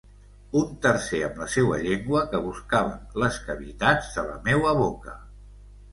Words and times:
Un 0.59 0.71
tercer 0.85 1.19
amb 1.25 1.41
la 1.41 1.47
seua 1.57 1.77
llengua 1.83 2.23
que 2.33 2.41
buscava 2.47 2.97
les 3.25 3.39
cavitats 3.51 4.11
de 4.17 4.25
la 4.31 4.37
meua 4.49 4.77
boca. 4.85 5.15